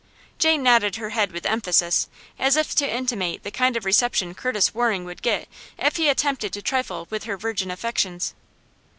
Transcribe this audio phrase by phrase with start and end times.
[0.39, 2.07] Jane nodded her head with emphasis,
[2.39, 6.51] as if to intimate the kind of reception Curtis Waring would get if he attempted
[6.53, 8.33] to trifle with her virgin affections.